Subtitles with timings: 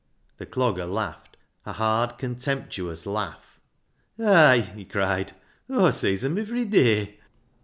[0.39, 3.59] "The Clogger laughed a hard, contemptuous laugh."
[4.19, 5.33] Ay!" he cried,"
[5.71, 7.19] Aw sees 'em ivery day."